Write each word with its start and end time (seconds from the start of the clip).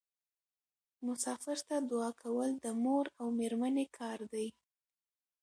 مسافر 1.07 1.57
ته 1.67 1.75
دعا 1.89 2.09
کول 2.21 2.49
د 2.63 2.65
مور 2.83 3.05
او 3.19 3.27
میرمنې 3.37 3.85
کار 3.97 4.19
دی. 4.33 4.47